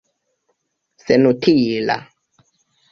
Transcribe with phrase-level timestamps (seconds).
[1.05, 1.97] senutila